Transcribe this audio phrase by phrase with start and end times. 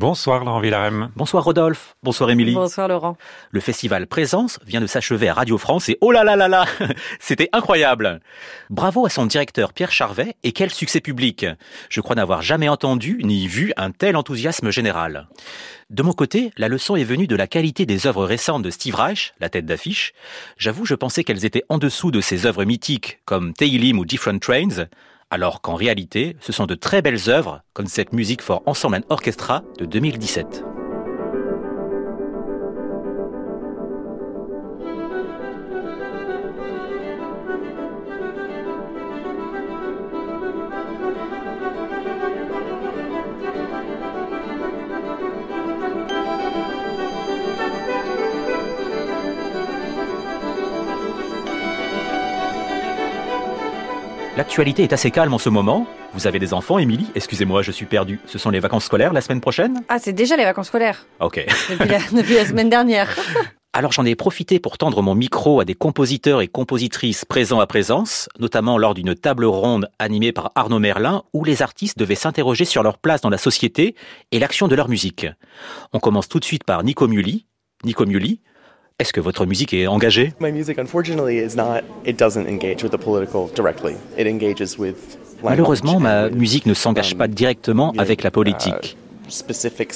[0.00, 1.10] Bonsoir Laurent Villarem.
[1.14, 1.94] Bonsoir Rodolphe.
[2.02, 2.54] Bonsoir Émilie.
[2.54, 3.18] Bonsoir Laurent.
[3.50, 6.64] Le festival Présence vient de s'achever à Radio France et oh là là là là,
[7.20, 8.20] c'était incroyable.
[8.70, 11.44] Bravo à son directeur Pierre Charvet et quel succès public.
[11.90, 15.28] Je crois n'avoir jamais entendu ni vu un tel enthousiasme général.
[15.90, 18.94] De mon côté, la leçon est venue de la qualité des œuvres récentes de Steve
[18.94, 20.14] Reich, la tête d'affiche.
[20.56, 24.40] J'avoue, je pensais qu'elles étaient en dessous de ses œuvres mythiques comme Teilim ou Different
[24.40, 24.86] Trains,
[25.30, 29.02] alors qu'en réalité, ce sont de très belles œuvres, comme cette musique for Ensemble and
[29.08, 30.64] Orchestra de 2017.
[54.40, 55.86] L'actualité est assez calme en ce moment.
[56.14, 57.08] Vous avez des enfants, Émilie?
[57.14, 58.20] Excusez-moi, je suis perdu.
[58.24, 59.82] Ce sont les vacances scolaires la semaine prochaine?
[59.90, 61.04] Ah, c'est déjà les vacances scolaires.
[61.20, 61.44] Ok.
[61.68, 63.14] Depuis la, depuis la semaine dernière.
[63.74, 67.66] Alors j'en ai profité pour tendre mon micro à des compositeurs et compositrices présents à
[67.66, 72.64] présence, notamment lors d'une table ronde animée par Arnaud Merlin où les artistes devaient s'interroger
[72.64, 73.94] sur leur place dans la société
[74.32, 75.26] et l'action de leur musique.
[75.92, 77.44] On commence tout de suite par Nico Mully.
[77.84, 78.40] Nico Mully,
[79.00, 80.34] est-ce que votre musique est engagée?
[85.42, 88.96] Malheureusement, ma musique ne s'engage pas directement avec la politique.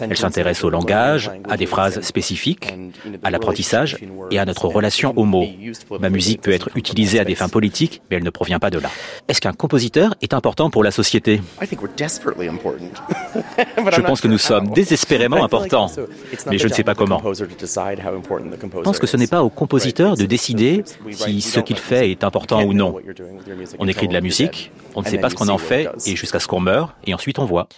[0.00, 2.74] Elle s'intéresse au langage, à des phrases spécifiques,
[3.22, 3.96] à l'apprentissage
[4.30, 5.46] et à notre relation aux mots.
[6.00, 8.78] Ma musique peut être utilisée à des fins politiques, mais elle ne provient pas de
[8.78, 8.90] là.
[9.28, 11.40] Est-ce qu'un compositeur est important pour la société?
[13.92, 15.90] Je pense que nous sommes désespérément importants,
[16.46, 17.22] mais je ne sais pas comment.
[17.24, 22.24] Je pense que ce n'est pas au compositeur de décider si ce qu'il fait est
[22.24, 22.96] important ou non.
[23.78, 26.40] On écrit de la musique, on ne sait pas ce qu'on en fait, et jusqu'à
[26.40, 27.68] ce qu'on meure, et ensuite on voit.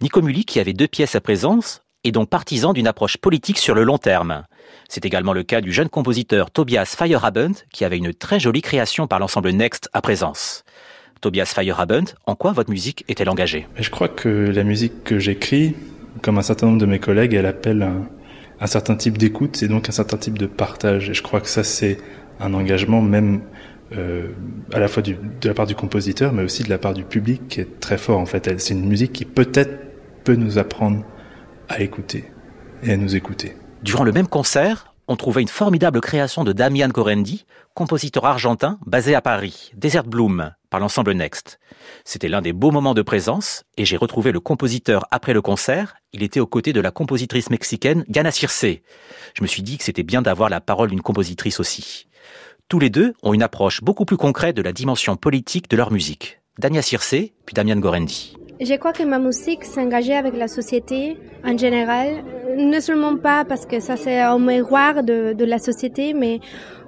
[0.00, 3.82] Nico qui avait deux pièces à présence, est donc partisan d'une approche politique sur le
[3.82, 4.44] long terme.
[4.88, 9.08] C'est également le cas du jeune compositeur Tobias Feyerabend, qui avait une très jolie création
[9.08, 10.64] par l'ensemble Next à présence.
[11.20, 13.66] Tobias Feyerabend, en quoi votre musique est-elle engagée?
[13.76, 15.74] Je crois que la musique que j'écris,
[16.22, 17.82] comme un certain nombre de mes collègues, elle appelle
[18.60, 21.10] un, certain type d'écoute et donc un certain type de partage.
[21.10, 21.98] Et je crois que ça, c'est
[22.38, 23.40] un engagement même
[23.96, 24.28] euh,
[24.72, 27.48] à la fois de la part du compositeur, mais aussi de la part du public
[27.48, 28.20] qui est très fort.
[28.20, 29.87] En fait, c'est une musique qui peut-être
[30.36, 31.04] nous apprendre
[31.68, 32.24] à écouter
[32.82, 33.56] et à nous écouter.
[33.82, 39.14] Durant le même concert, on trouvait une formidable création de Damian Corendi, compositeur argentin basé
[39.14, 41.58] à Paris, Desert Bloom, par l'ensemble Next.
[42.04, 45.96] C'était l'un des beaux moments de présence, et j'ai retrouvé le compositeur après le concert.
[46.12, 48.66] Il était aux côtés de la compositrice mexicaine Gana Circe.
[49.34, 52.08] Je me suis dit que c'était bien d'avoir la parole d'une compositrice aussi.
[52.68, 55.90] Tous les deux ont une approche beaucoup plus concrète de la dimension politique de leur
[55.90, 56.40] musique.
[56.58, 57.14] Dania Circe,
[57.46, 58.37] puis Damian Gorendi.
[58.60, 62.24] Je crois que ma musique s'engageait avec la société en général,
[62.56, 66.40] ne seulement pas parce que ça c'est un miroir de, de, la société, mais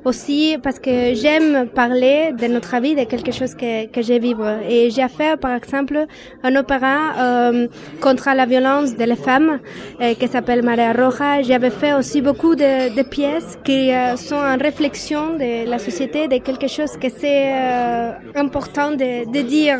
[0.04, 4.58] aussi parce que j'aime parler de notre vie, de quelque chose que, que j'ai vivre.
[4.68, 6.06] Et j'ai fait par exemple
[6.42, 7.68] un opéra euh,
[8.00, 9.60] contre la violence des femmes
[10.00, 11.42] euh, qui s'appelle Maria Roja.
[11.42, 16.26] J'avais fait aussi beaucoup de, de pièces qui euh, sont en réflexion de la société,
[16.26, 19.78] de quelque chose que c'est euh, important de, de dire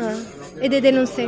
[0.61, 1.27] et de dénoncer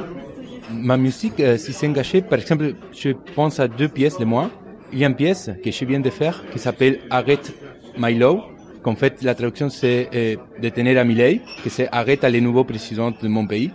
[0.71, 4.49] ma musique, euh, si c'est engagé, par exemple, je pense à deux pièces de moi.
[4.91, 7.53] Il y a une pièce que je viens de faire qui s'appelle Arrête
[7.97, 8.41] My Law,
[8.83, 12.63] qu'en fait la traduction c'est euh, Détenir à Millet, que c'est Arrête à le nouveau
[12.63, 13.71] président de mon pays,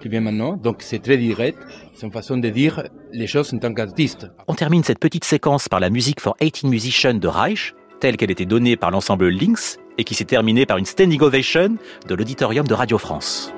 [0.00, 0.56] qui vient maintenant.
[0.56, 1.58] Donc c'est très direct,
[1.94, 4.30] c'est une façon de dire les choses en tant qu'artiste.
[4.46, 8.30] On termine cette petite séquence par la musique for 18 Musicians de Reich, telle qu'elle
[8.30, 11.76] était donnée par l'ensemble Lynx et qui s'est terminée par une standing ovation
[12.08, 13.52] de l'auditorium de Radio France.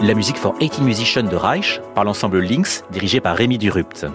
[0.00, 4.06] La musique for 18 Musicians de Reich par l'ensemble Lynx dirigé par Rémi Durupt.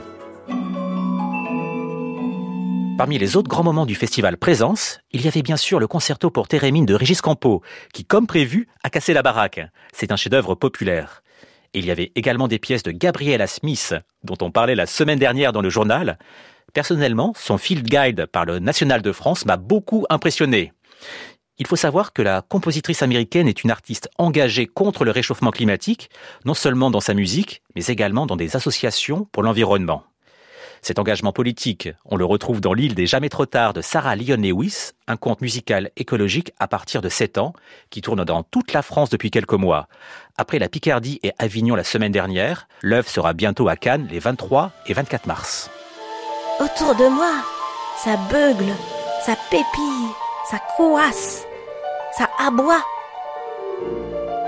[2.98, 6.30] Parmi les autres grands moments du festival Présence, il y avait bien sûr le concerto
[6.30, 9.60] pour Thérémine de Régis Campo, qui, comme prévu, a cassé la baraque.
[9.92, 11.22] C'est un chef-d'œuvre populaire.
[11.74, 13.94] Il y avait également des pièces de Gabriella Smith,
[14.24, 16.18] dont on parlait la semaine dernière dans le journal.
[16.74, 20.72] Personnellement, son field guide par le National de France m'a beaucoup impressionné.
[21.60, 26.10] Il faut savoir que la compositrice américaine est une artiste engagée contre le réchauffement climatique,
[26.46, 30.04] non seulement dans sa musique, mais également dans des associations pour l'environnement.
[30.84, 34.42] Cet engagement politique, on le retrouve dans L'île des jamais trop tard de Sarah Lyon
[34.42, 37.54] Lewis, un conte musical écologique à partir de 7 ans,
[37.90, 39.88] qui tourne dans toute la France depuis quelques mois.
[40.38, 44.74] Après la Picardie et Avignon la semaine dernière, l'œuvre sera bientôt à Cannes les 23
[44.88, 45.70] et 24 mars.
[46.60, 47.32] Autour de moi,
[48.04, 48.74] ça beugle,
[49.26, 50.12] ça pépille,
[50.50, 51.45] ça coasse,
[52.18, 52.84] ça aboie.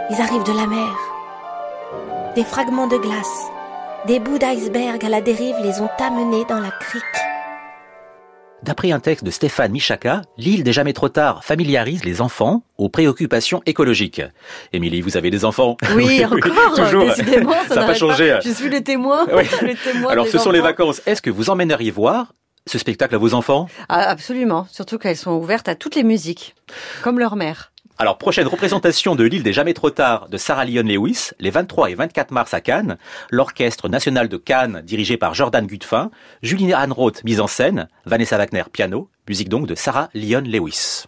[0.09, 0.95] Ils arrivent de la mer.
[2.35, 3.45] Des fragments de glace,
[4.05, 7.03] des bouts d'iceberg à la dérive les ont amenés dans la crique.
[8.63, 12.89] D'après un texte de Stéphane Michaka, l'île des jamais trop tard familiarise les enfants aux
[12.89, 14.23] préoccupations écologiques.
[14.73, 17.05] Émilie, vous avez des enfants Oui, encore, toujours.
[17.05, 18.37] décidément, ça n'a pas changé.
[18.43, 19.27] Je suis le témoin.
[20.09, 21.01] Alors, ce sont les vacances.
[21.05, 22.33] Est-ce que vous emmèneriez voir
[22.67, 26.55] ce spectacle à vos enfants ah, Absolument, surtout qu'elles sont ouvertes à toutes les musiques,
[27.03, 27.71] comme leur mère.
[27.97, 31.91] Alors, prochaine représentation de l'île des jamais trop tard de Sarah Lyon Lewis, les 23
[31.91, 32.97] et 24 mars à Cannes,
[33.29, 38.63] l'Orchestre national de Cannes dirigé par Jordan Gutfin, Julie Anroth mise en scène, Vanessa Wagner
[38.71, 41.05] piano, musique donc de Sarah Lyon Lewis.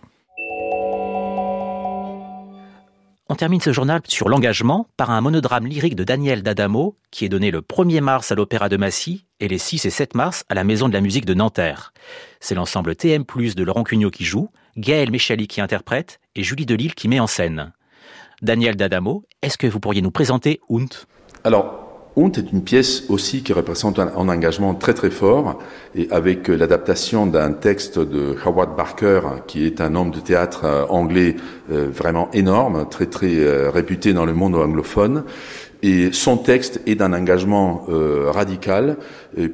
[3.29, 7.29] On termine ce journal sur l'engagement par un monodrame lyrique de Daniel D'Adamo qui est
[7.29, 10.55] donné le 1er mars à l'Opéra de Massy et les 6 et 7 mars à
[10.55, 11.93] la Maison de la musique de Nanterre.
[12.39, 16.93] C'est l'ensemble TM+, de Laurent Cugnot qui joue, Gaël Méchali qui interprète et Julie Delille
[16.93, 17.73] qui met en scène.
[18.41, 20.87] Daniel D'Adamo, est-ce que vous pourriez nous présenter Hunt?
[21.43, 21.86] Alors,
[22.17, 25.59] Hunt est une pièce aussi qui représente un, engagement très très fort
[25.95, 30.65] et avec euh, l'adaptation d'un texte de Howard Barker qui est un homme de théâtre
[30.65, 31.35] euh, anglais
[31.71, 35.25] euh, vraiment énorme, très très réputé dans le monde anglophone.
[35.83, 38.97] Et son texte est d'un engagement radical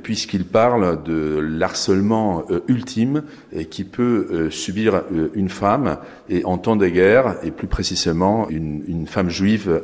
[0.04, 3.24] puisqu'il parle de l'harcèlement ultime
[3.70, 5.98] qui peut subir une femme
[6.30, 9.82] et en temps de guerre et plus précisément une, femme juive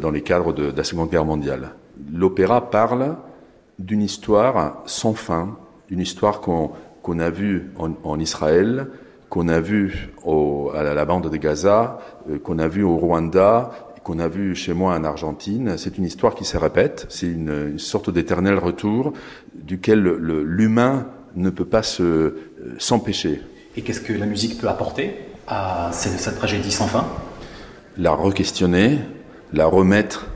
[0.00, 1.70] dans les cadres de la Seconde Guerre mondiale
[2.12, 3.16] l'opéra parle
[3.78, 5.56] d'une histoire sans fin,
[5.90, 8.88] une histoire qu'on a vue en, Israël,
[9.28, 10.12] qu'on a vue
[10.74, 11.98] à la, bande de Gaza,
[12.30, 13.70] euh, qu'on a vue au Rwanda,
[14.02, 15.76] qu'on a vue chez moi en Argentine.
[15.78, 19.12] C'est une histoire qui se répète, c'est une, sorte d'éternel retour
[19.54, 22.30] duquel l'humain ne peut pas euh,
[22.78, 23.42] s'empêcher.
[23.76, 25.16] Et qu'est-ce que la musique peut apporter
[25.46, 27.04] à cette tragédie sans fin?
[27.98, 28.98] La re-questionner,
[29.52, 30.26] la remettre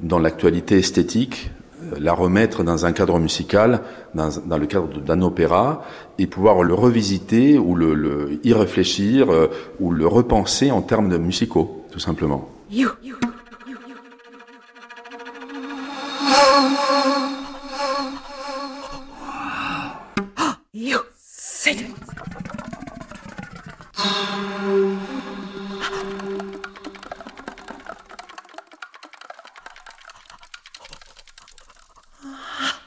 [0.00, 1.50] dans l'actualité esthétique,
[1.82, 3.80] euh, la remettre dans un cadre musical,
[4.14, 5.84] dans, dans le cadre d'un opéra,
[6.18, 9.48] et pouvoir le revisiter ou le, y réfléchir euh,
[9.80, 12.48] ou le repenser en termes de musicaux, tout simplement.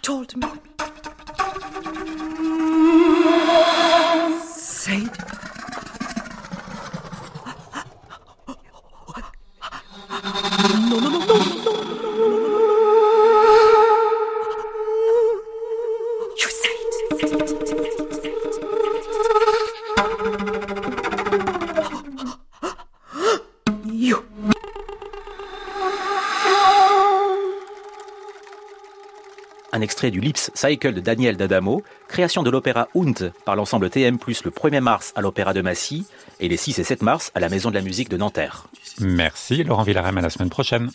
[0.02, 0.69] Told me.
[29.80, 34.18] Un extrait du Lips Cycle de Daniel D'Adamo, création de l'opéra Hunt par l'ensemble TM+,
[34.28, 36.06] le 1er mars à l'Opéra de Massy
[36.42, 38.68] et les 6 et 7 mars à la Maison de la musique de Nanterre.
[39.00, 40.92] Merci Laurent Villarem, à la semaine prochaine.